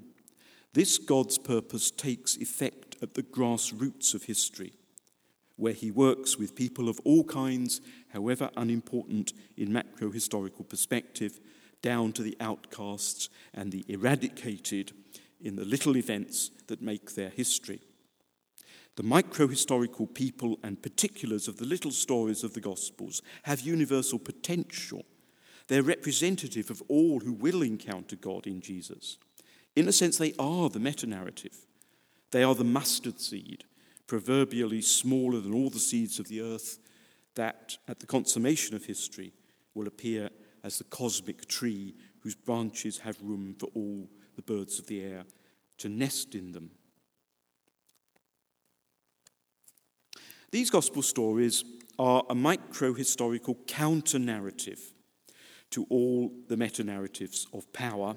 [0.74, 4.74] This God's purpose takes effect at the grassroots of history,
[5.56, 11.40] where he works with people of all kinds, however unimportant in macro historical perspective,
[11.84, 14.94] down to the outcasts and the eradicated
[15.40, 17.82] in the little events that make their history.
[18.96, 24.18] The micro historical people and particulars of the little stories of the Gospels have universal
[24.18, 25.04] potential.
[25.68, 29.18] They're representative of all who will encounter God in Jesus.
[29.76, 31.66] In a sense, they are the meta narrative.
[32.32, 33.64] They are the mustard seed,
[34.08, 36.78] proverbially smaller than all the seeds of the earth,
[37.36, 39.34] that at the consummation of history
[39.74, 40.30] will appear
[40.64, 45.26] as the cosmic tree whose branches have room for all the birds of the air
[45.78, 46.72] to nest in them.
[50.52, 51.64] These gospel stories
[52.00, 54.94] are a micro historical counter narrative
[55.72, 58.16] to all the meta narratives of power,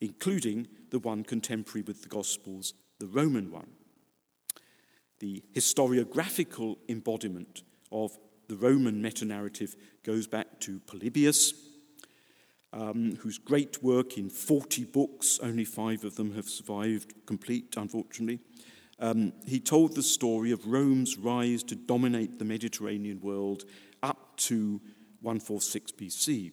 [0.00, 3.72] including the one contemporary with the Gospels, the Roman one.
[5.18, 7.62] The historiographical embodiment
[7.92, 8.16] of
[8.48, 11.54] the Roman meta narrative goes back to Polybius,
[12.72, 18.40] um, whose great work in 40 books, only five of them have survived complete, unfortunately.
[18.98, 23.64] Um, he told the story of Rome's rise to dominate the Mediterranean world
[24.02, 24.80] up to
[25.20, 26.52] 146 BC.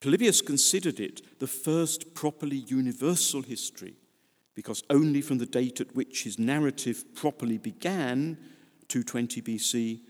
[0.00, 3.94] Polybius considered it the first properly universal history
[4.54, 8.36] because only from the date at which his narrative properly began,
[8.88, 10.00] 220 BC,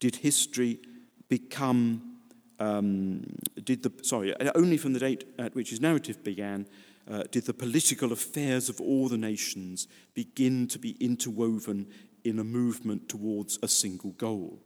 [0.00, 0.80] did history
[1.28, 2.18] become,
[2.58, 3.24] um,
[3.62, 6.66] did the, sorry, only from the date at which his narrative began,
[7.10, 11.86] uh, did the political affairs of all the nations begin to be interwoven
[12.24, 14.60] in a movement towards a single goal.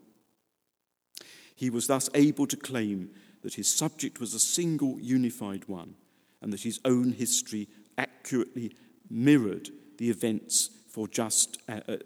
[1.55, 3.11] He was thus able to claim
[3.43, 5.95] that his subject was a single unified one
[6.41, 8.74] and that his own history accurately
[9.09, 9.68] mirrored
[9.99, 11.97] the events for just, uh, uh,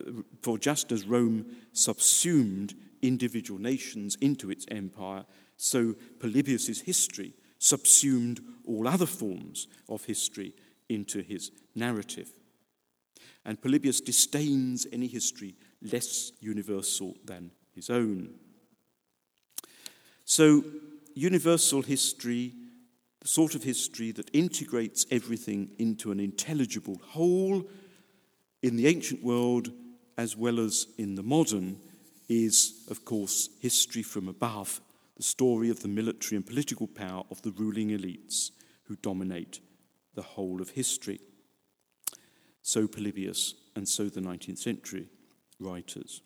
[0.43, 2.75] for just as Rome subsumed
[3.07, 5.25] individual nations into its empire,
[5.57, 10.55] so Polybius's history subsumed all other forms of history
[10.89, 12.31] into his narrative.
[13.45, 18.35] And Polybius disdains any history less universal than his own.
[20.25, 20.65] So,
[21.15, 22.53] universal history,
[23.21, 27.65] the sort of history that integrates everything into an intelligible whole,
[28.63, 29.71] in the ancient world
[30.19, 31.79] as well as in the modern,
[32.29, 34.81] is, of course, history from above,
[35.17, 38.51] the story of the military and political power of the ruling elites
[38.85, 39.61] who dominate
[40.15, 41.21] the whole of history.
[42.63, 45.09] So Polybius, and so the 19th century
[45.61, 46.23] writers.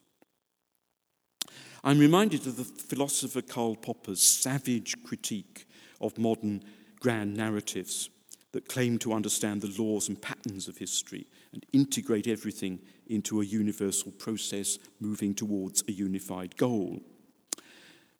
[1.82, 5.66] I'm reminded of the philosopher Karl Popper's savage critique
[6.01, 6.62] of modern
[7.01, 8.11] grand narratives
[8.53, 13.44] that claim to understand the laws and patterns of history and integrate everything into a
[13.44, 17.01] universal process moving towards a unified goal.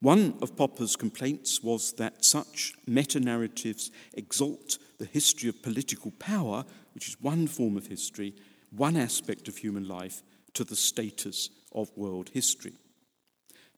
[0.01, 6.65] One of Popper's complaints was that such meta narratives exalt the history of political power,
[6.93, 8.33] which is one form of history,
[8.71, 10.23] one aspect of human life,
[10.53, 12.73] to the status of world history.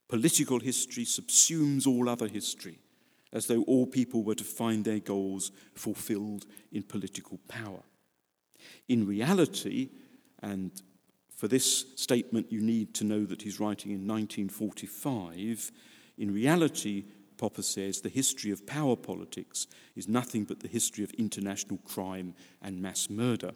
[0.08, 2.78] Political history subsumes all other history,
[3.32, 7.82] as though all people were to find their goals fulfilled in political power.
[8.88, 9.90] In reality,
[10.42, 10.70] and
[11.34, 15.72] for this statement you need to know that he's writing in 1945,
[16.18, 17.04] in reality,
[17.36, 22.34] Popper says the history of power politics is nothing but the history of international crime
[22.62, 23.52] and mass murder.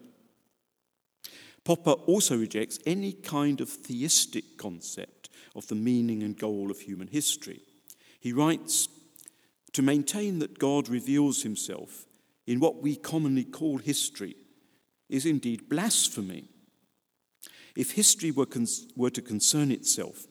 [1.65, 7.09] Popper also rejects any kind of theistic concept of the meaning and goal of human
[7.09, 7.61] history.
[8.21, 8.89] He writes
[9.75, 12.07] To maintain that God reveals himself
[12.47, 14.35] in what we commonly call history
[15.09, 16.49] is indeed blasphemy.
[17.77, 18.47] If history were,
[18.97, 20.27] were to concern itself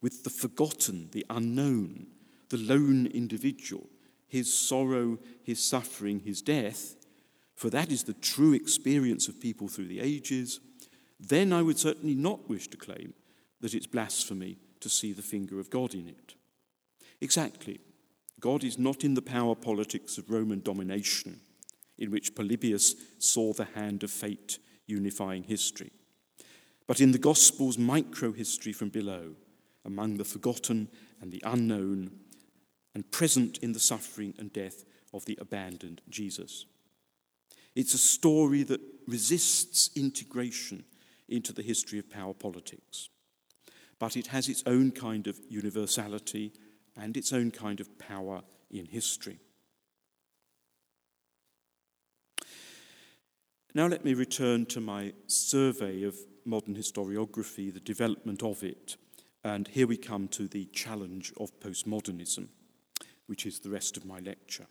[0.00, 2.06] with the forgotten, the unknown,
[2.48, 3.88] the lone individual,
[4.26, 6.96] his sorrow, his suffering, his death,
[7.54, 10.60] for that is the true experience of people through the ages,
[11.20, 13.14] then I would certainly not wish to claim
[13.60, 16.34] that it's blasphemy to see the finger of God in it.
[17.20, 17.80] Exactly.
[18.40, 21.40] God is not in the power politics of Roman domination,
[22.02, 25.92] in which Polybius saw the hand of fate unifying history,
[26.88, 29.36] but in the Gospel's micro history from below,
[29.84, 30.88] among the forgotten
[31.20, 32.10] and the unknown,
[32.94, 34.84] and present in the suffering and death
[35.14, 36.66] of the abandoned Jesus.
[37.74, 40.84] It's a story that resists integration
[41.28, 43.08] into the history of power politics.
[43.98, 46.52] But it has its own kind of universality
[46.96, 49.38] and its own kind of power in history.
[53.74, 58.96] Now, let me return to my survey of modern historiography, the development of it,
[59.44, 62.48] and here we come to the challenge of postmodernism,
[63.26, 64.66] which is the rest of my lecture.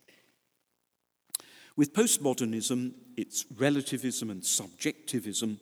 [1.75, 5.59] With postmodernism, its relativism and subjectivism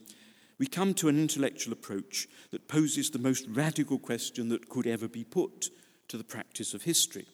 [0.60, 5.08] we come to an intellectual approach that poses the most radical question that could ever
[5.08, 5.70] be put
[6.10, 7.26] to the practice of history.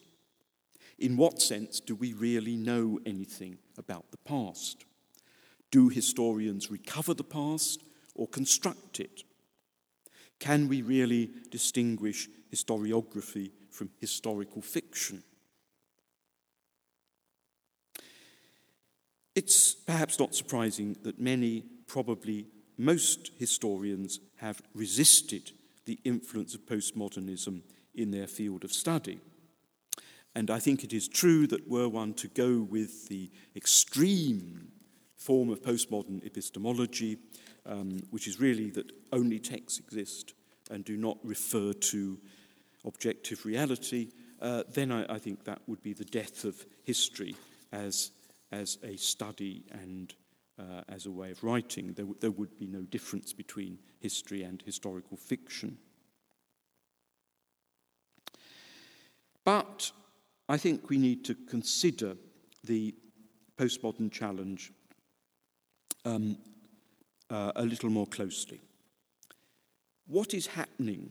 [0.98, 4.85] In what sense do we really know anything about the past?
[5.70, 7.82] Do historians recover the past
[8.14, 9.22] or construct it?
[10.38, 15.22] Can we really distinguish historiography from historical fiction?
[19.34, 22.46] It's perhaps not surprising that many probably
[22.78, 25.52] most historians have resisted
[25.84, 27.62] the influence of postmodernism
[27.94, 29.20] in their field of study.
[30.34, 34.72] And I think it is true that were one to go with the extreme
[35.16, 37.18] form of postmodern epistemology,
[37.64, 40.34] um, which is really that only texts exist
[40.70, 42.18] and do not refer to
[42.84, 44.08] objective reality,
[44.40, 47.34] uh, then I, I, think that would be the death of history
[47.72, 48.10] as,
[48.52, 50.14] as a study and
[50.58, 51.92] uh, as a way of writing.
[51.94, 55.78] There, there would be no difference between history and historical fiction.
[59.44, 59.90] But
[60.48, 62.16] I think we need to consider
[62.64, 62.94] the
[63.56, 64.72] postmodern challenge
[66.06, 66.38] um,
[67.28, 68.62] uh, a little more closely.
[70.06, 71.10] What is happening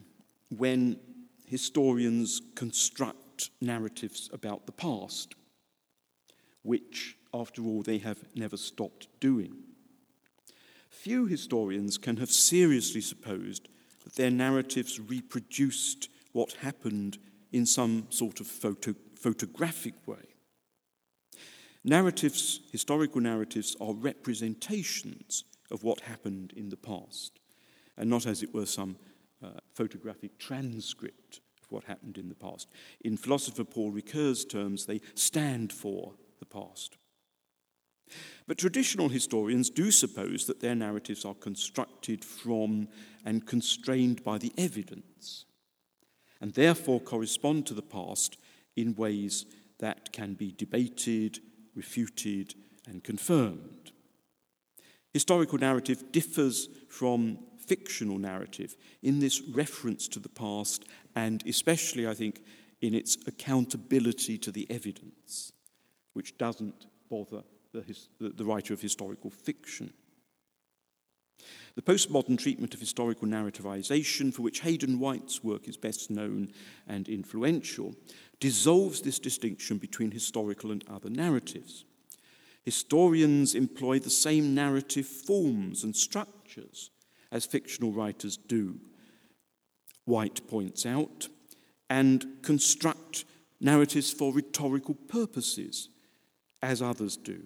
[0.49, 0.97] when
[1.45, 5.35] historians construct narratives about the past,
[6.63, 9.55] which after all, they have never stopped doing.
[10.89, 13.67] Few historians can have seriously supposed
[14.03, 17.17] that their narratives reproduced what happened
[17.51, 20.34] in some sort of photo, photographic way.
[21.87, 27.39] Narratives, historical narratives, are representations of what happened in the past,
[27.95, 28.97] and not, as it were, some
[29.43, 32.69] uh, photographic transcript of what happened in the past.
[33.01, 36.97] In philosopher Paul Ricoeur's terms, they stand for the past.
[38.47, 42.87] But traditional historians do suppose that their narratives are constructed from
[43.23, 45.45] and constrained by the evidence,
[46.41, 48.37] and therefore correspond to the past
[48.75, 49.45] in ways
[49.77, 51.41] that can be debated,
[51.75, 52.55] refuted,
[52.87, 53.91] and confirmed.
[55.13, 62.13] Historical narrative differs from fictional narrative in this reference to the past, and especially, I
[62.13, 62.41] think,
[62.81, 65.51] in its accountability to the evidence,
[66.13, 67.83] which doesn't bother the,
[68.19, 69.93] the writer of historical fiction.
[71.75, 76.53] The postmodern treatment of historical narrativization, for which Hayden White's work is best known
[76.87, 77.95] and influential,
[78.39, 81.83] dissolves this distinction between historical and other narratives.
[82.63, 86.91] Historians employ the same narrative forms and structures
[87.31, 88.79] as fictional writers do,
[90.05, 91.27] White points out,
[91.89, 93.25] and construct
[93.59, 95.89] narratives for rhetorical purposes,
[96.61, 97.43] as others do.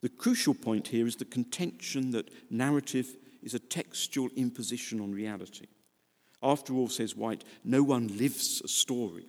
[0.00, 5.66] The crucial point here is the contention that narrative is a textual imposition on reality.
[6.42, 9.26] After all, says White, no one lives a story.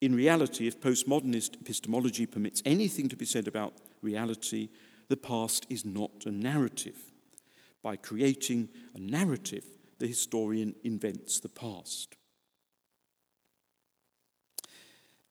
[0.00, 4.68] In reality, if postmodernist epistemology permits anything to be said about reality,
[5.08, 6.96] the past is not a narrative.
[7.82, 9.64] By creating a narrative,
[9.98, 12.16] the historian invents the past.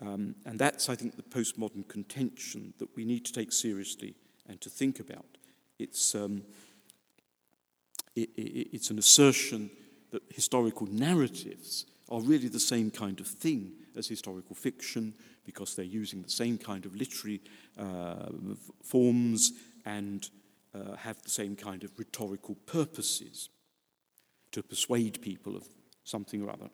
[0.06, 4.16] Um, and that's, I think, the postmodern contention that we need to take seriously
[4.48, 5.38] and to think about.
[5.80, 6.44] It's, um,
[8.16, 9.70] it, it, it's an assertion
[10.12, 15.14] that historical narratives are really the same kind of thing as historical fiction
[15.46, 17.42] because they're using the same kind of literary
[17.78, 18.30] uh,
[18.84, 19.54] forms
[19.86, 20.30] and
[20.74, 23.50] uh, have the same kind of rhetorical purposes
[24.52, 25.64] to persuade people of
[26.04, 26.70] something or other.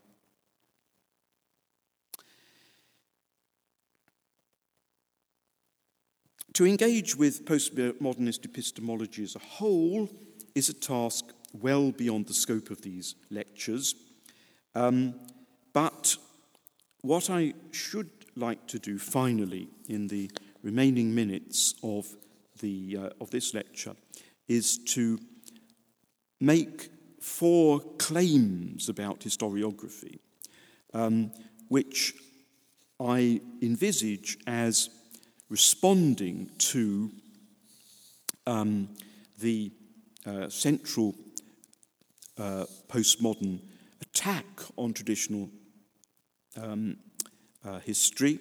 [6.60, 10.10] To engage with postmodernist epistemology as a whole
[10.56, 13.96] is a task well beyond the scope of these lectures.
[14.76, 15.16] Um,
[15.72, 16.18] but
[17.00, 20.30] what I should like to do finally in the
[20.62, 22.14] remaining minutes of,
[22.60, 23.96] the, uh, of this lecture
[24.50, 25.18] is to
[26.42, 26.90] make
[27.22, 30.20] four claims about historiography,
[30.94, 31.32] um,
[31.70, 32.16] which
[33.00, 34.90] I envisage as
[35.50, 37.12] responding to
[38.46, 38.90] um,
[39.40, 39.72] the
[40.26, 41.16] uh, central
[42.38, 43.60] uh, postmodern
[44.02, 44.46] attack
[44.78, 45.50] on traditional
[46.62, 46.98] um,
[47.66, 48.40] uh, history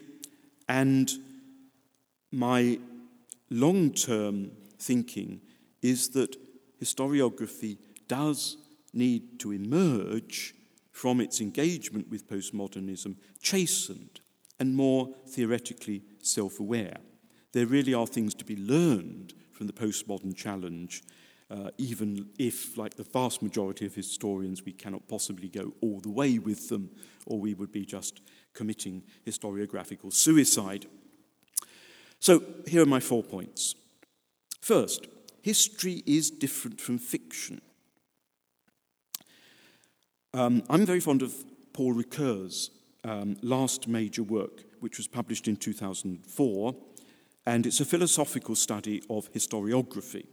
[0.69, 1.13] and
[2.31, 2.79] my
[3.51, 5.41] long term thinking
[5.83, 6.37] is that
[6.83, 8.57] historiography does
[8.93, 10.55] need to emerge
[10.93, 14.18] from its engagement with postmodernism chastened
[14.59, 16.99] and more theoretically self aware.
[17.53, 21.03] There really are things to be learned from the postmodern challenge,
[21.51, 26.11] uh, even if, like the vast majority of historians, we cannot possibly go all the
[26.11, 26.91] way with them,
[27.27, 28.21] or we would be just
[28.53, 30.87] committing historiographical suicide.
[32.21, 33.75] So, here are my four points.
[34.61, 35.07] First,
[35.41, 37.63] history is different from fiction.
[40.35, 41.35] Um, I'm very fond of
[41.73, 42.71] Paul Ricoeur's
[43.09, 46.77] um, last major work, which was published in 2004,
[47.47, 50.27] and it's a philosophical study of historiography.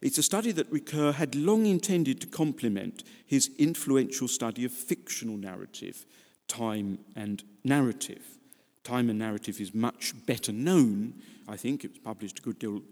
[0.00, 5.36] It's a study that Ricoeur had long intended to complement his influential study of fictional
[5.36, 6.06] narrative,
[6.46, 8.38] time and narrative.
[8.84, 11.14] Time and narrative is much better known,
[11.48, 11.84] I think.
[11.84, 12.82] It was published a good deal,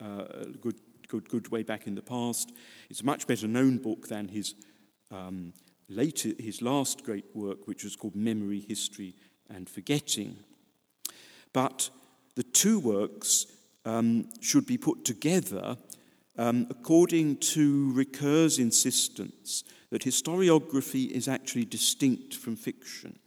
[0.00, 0.76] uh, good,
[1.08, 2.52] good, good way back in the past.
[2.88, 4.54] It's a much better known book than his
[5.10, 5.52] um,
[5.94, 9.14] later, his last great work, which was called Memory, History,
[9.48, 10.36] and Forgetting.
[11.52, 11.90] But
[12.34, 13.46] the two works
[13.84, 15.76] um, should be put together
[16.38, 23.18] um, according to Ricoeur's insistence that historiography is actually distinct from fiction.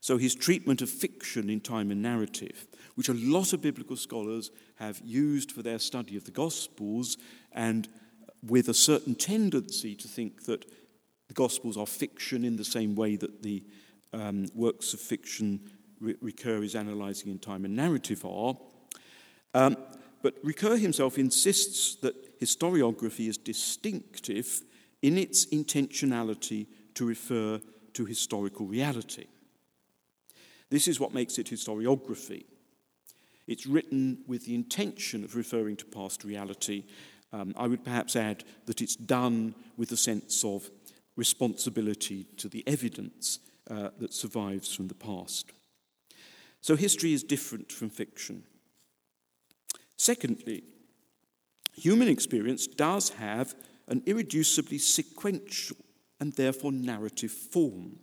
[0.00, 4.50] So his treatment of fiction in time and narrative, which a lot of biblical scholars
[4.76, 7.16] have used for their study of the Gospels,
[7.52, 7.88] and
[8.42, 10.64] with a certain tendency to think that
[11.28, 13.62] the Gospels are fiction in the same way that the
[14.12, 15.60] um, works of fiction
[16.02, 18.56] Ricoeur is analysing in time and narrative are.
[19.54, 19.76] Um,
[20.22, 24.62] but Ricoeur himself insists that historiography is distinctive
[25.02, 27.60] in its intentionality to refer
[27.94, 29.26] to historical reality.
[30.70, 32.44] This is what makes it historiography.
[33.46, 36.84] It's written with the intention of referring to past reality.
[37.32, 40.68] Um, I would perhaps add that it's done with a sense of
[41.18, 45.50] responsibility to the evidence uh, that survives from the past.
[46.60, 48.44] So history is different from fiction.
[49.96, 50.62] Secondly,
[51.74, 53.54] human experience does have
[53.88, 55.76] an irreducibly sequential
[56.20, 57.98] and therefore narrative form.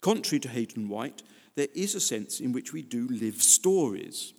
[0.00, 1.22] Contrary to Hayden White,
[1.54, 4.34] there is a sense in which we do live stories.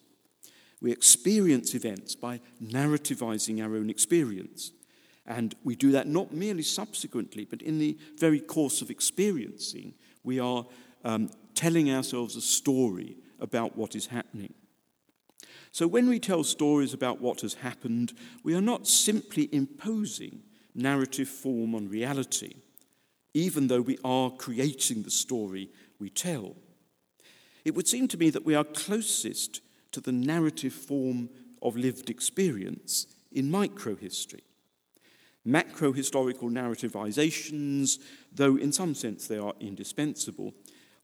[0.82, 4.74] We experience events by narrativizing our own experience.
[5.26, 9.94] And we do that not merely subsequently, but in the very course of experiencing,
[10.24, 10.66] we are
[11.04, 14.54] um, telling ourselves a story about what is happening.
[15.72, 18.14] So when we tell stories about what has happened,
[18.44, 20.44] we are not simply imposing
[20.76, 22.54] narrative form on reality,
[23.34, 25.70] even though we are creating the story
[26.00, 26.56] we tell.
[27.66, 29.62] It would seem to me that we are closest
[29.94, 31.30] to the narrative form
[31.62, 34.42] of lived experience in microhistory.
[35.46, 38.00] Macro historical narrativizations,
[38.32, 40.54] though in some sense they are indispensable,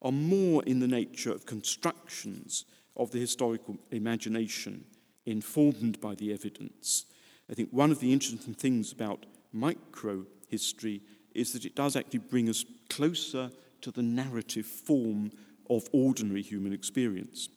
[0.02, 2.66] are more in the nature of constructions
[2.96, 4.86] of the historical imagination
[5.26, 7.06] informed by the evidence.
[7.50, 11.02] I think one of the interesting things about micro history
[11.34, 15.32] is that it does actually bring us closer to the narrative form
[15.70, 17.50] of ordinary human experience.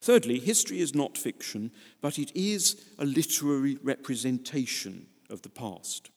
[0.00, 1.70] Thirdly, history is not fiction,
[2.00, 6.10] but it is a literary representation of the past.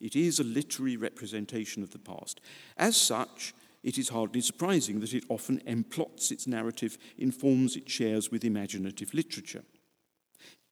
[0.00, 2.40] It is a literary representation of the past.
[2.76, 7.88] As such, it is hardly surprising that it often emplots its narrative in forms it
[7.88, 9.64] shares with imaginative literature.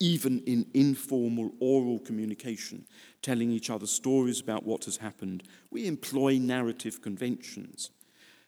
[0.00, 2.86] Even in informal oral communication,
[3.22, 7.90] telling each other stories about what has happened, we employ narrative conventions,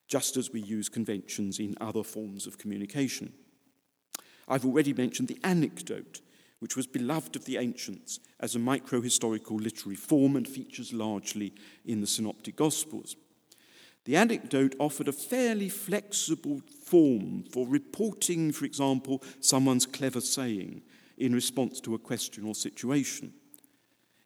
[0.08, 3.32] just as we use conventions in other forms of communication.
[4.52, 6.20] I've already mentioned the anecdote,
[6.58, 11.54] which was beloved of the ancients as a micro historical literary form and features largely
[11.86, 13.16] in the Synoptic Gospels.
[14.04, 20.82] The anecdote offered a fairly flexible form for reporting, for example, someone's clever saying
[21.16, 23.32] in response to a question or situation.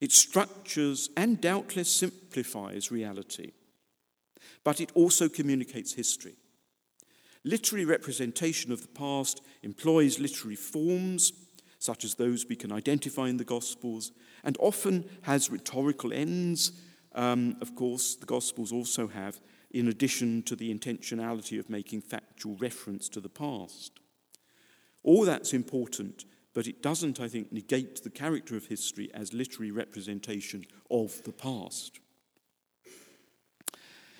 [0.01, 3.53] It structures and doubtless simplifies reality,
[4.65, 6.35] but it also communicates history.
[7.45, 11.33] Literary representation of the past employs literary forms,
[11.81, 14.13] such as those we can identify in the Gospels,
[14.45, 16.73] and often has rhetorical ends.
[17.15, 19.41] Um, of course, the Gospels also have,
[19.73, 23.99] in addition to the intentionality of making factual reference to the past.
[25.03, 29.73] All that's important, but it doesn't, I think, negate the character of history as literary
[29.73, 31.99] representation of the past.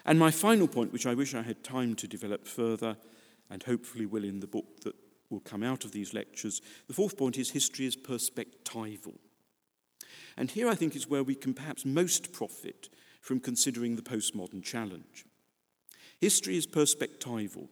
[0.05, 2.97] And my final point, which I wish I had time to develop further,
[3.49, 4.95] and hopefully will in the book that
[5.31, 6.61] will come out of these lectures.
[6.89, 9.15] The fourth point is history is perspectival.
[10.37, 12.89] And here I think is where we can perhaps most profit
[13.21, 15.25] from considering the postmodern challenge.
[16.21, 17.69] History is perspectival.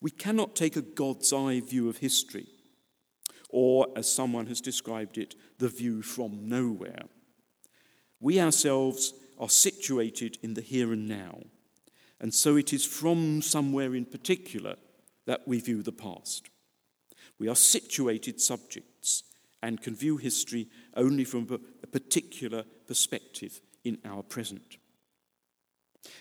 [0.00, 2.46] We cannot take a God's eye view of history,
[3.48, 7.04] or, as someone has described it, the view from nowhere.
[8.20, 11.40] We ourselves are situated in the here and now,
[12.20, 14.76] and so it is from somewhere in particular
[15.26, 16.48] that we view the past.
[17.42, 19.24] We are situated subjects
[19.64, 21.48] and can view history only from
[21.82, 24.76] a particular perspective in our present.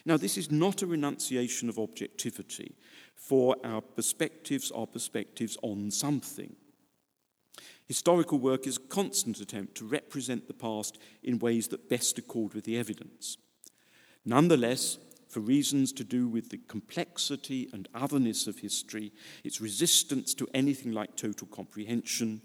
[0.04, 2.76] Now, this is not a renunciation of objectivity,
[3.14, 6.56] for our perspectives are perspectives on something.
[7.86, 12.56] Historical work is a constant attempt to represent the past in ways that best accord
[12.56, 13.38] with the evidence.
[14.26, 14.98] Nonetheless,
[15.32, 19.14] for reasons to do with the complexity and otherness of history,
[19.46, 22.42] its resistance to anything like total comprehension,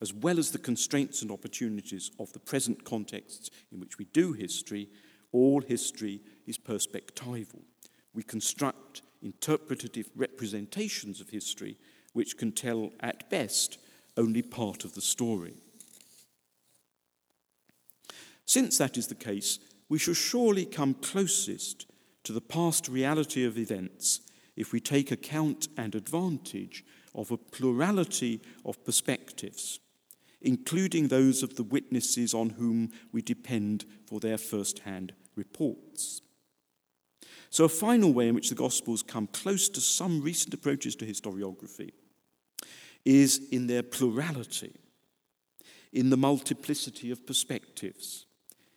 [0.00, 4.32] as well as the constraints and opportunities of the present contexts in which we do
[4.32, 4.88] history,
[5.30, 7.60] all history is perspectival.
[8.14, 11.76] We construct interpretative representations of history
[12.14, 13.78] which can tell, at best,
[14.16, 15.54] only part of the story.
[18.46, 19.58] Since that is the case,
[19.88, 21.86] we shall surely come closest
[22.24, 24.20] to the past reality of events
[24.56, 29.80] if we take account and advantage of a plurality of perspectives,
[30.40, 36.20] including those of the witnesses on whom we depend for their first hand reports.
[37.50, 41.06] So, a final way in which the Gospels come close to some recent approaches to
[41.06, 41.90] historiography
[43.04, 44.74] is in their plurality,
[45.92, 48.26] in the multiplicity of perspectives,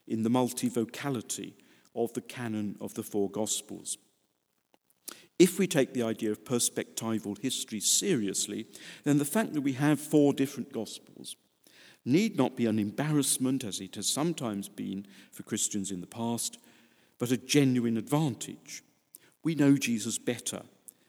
[0.08, 1.54] in the multivocality
[1.96, 3.98] of the canon of the four Gospels.
[5.38, 8.68] If we take the idea of perspectival history seriously,
[9.04, 11.36] then the fact that we have four different Gospels
[12.06, 16.58] need not be an embarrassment, as it has sometimes been for Christians in the past,
[17.18, 18.84] but a genuine advantage.
[19.44, 20.62] We know Jesus better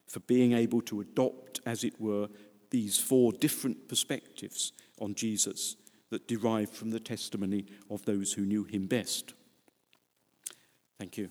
[0.07, 2.29] for being able to adopt, as it were,
[2.71, 5.77] these four different perspectives on Jesus
[6.11, 9.35] that derive from the testimony of those who knew him best.
[10.99, 11.31] Thank you.